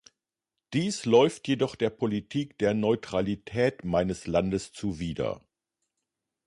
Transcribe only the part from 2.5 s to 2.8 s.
der